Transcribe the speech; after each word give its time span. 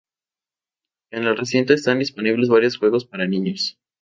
En 1.11 1.25
el 1.25 1.37
recinto 1.37 1.75
están 1.75 1.99
disponibles 1.99 2.49
varios 2.49 2.75
juegos 2.79 3.05
para 3.05 3.27
niños. 3.27 3.77